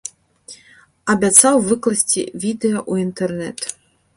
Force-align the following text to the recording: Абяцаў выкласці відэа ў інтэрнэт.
Абяцаў 1.13 1.55
выкласці 1.69 2.21
відэа 2.47 2.79
ў 2.91 3.07
інтэрнэт. 3.07 3.57